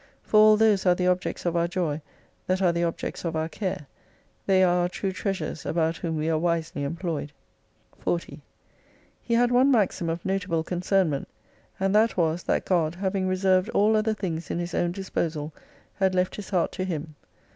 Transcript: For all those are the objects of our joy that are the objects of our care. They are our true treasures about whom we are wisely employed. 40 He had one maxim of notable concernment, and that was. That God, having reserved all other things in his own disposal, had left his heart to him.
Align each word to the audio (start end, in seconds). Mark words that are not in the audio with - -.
For 0.23 0.39
all 0.39 0.57
those 0.57 0.87
are 0.87 0.95
the 0.95 1.05
objects 1.05 1.45
of 1.45 1.55
our 1.55 1.67
joy 1.67 2.01
that 2.47 2.59
are 2.59 2.71
the 2.71 2.83
objects 2.83 3.23
of 3.23 3.35
our 3.35 3.47
care. 3.47 3.85
They 4.47 4.63
are 4.63 4.77
our 4.81 4.89
true 4.89 5.11
treasures 5.11 5.63
about 5.63 5.97
whom 5.97 6.15
we 6.17 6.27
are 6.27 6.39
wisely 6.39 6.81
employed. 6.83 7.31
40 7.99 8.41
He 9.21 9.33
had 9.35 9.51
one 9.51 9.69
maxim 9.69 10.09
of 10.09 10.25
notable 10.25 10.63
concernment, 10.63 11.27
and 11.79 11.93
that 11.93 12.17
was. 12.17 12.41
That 12.41 12.65
God, 12.65 12.95
having 12.95 13.27
reserved 13.27 13.69
all 13.75 13.95
other 13.95 14.15
things 14.15 14.49
in 14.49 14.57
his 14.57 14.73
own 14.73 14.91
disposal, 14.91 15.53
had 15.93 16.15
left 16.15 16.35
his 16.35 16.49
heart 16.49 16.71
to 16.71 16.83
him. 16.83 17.13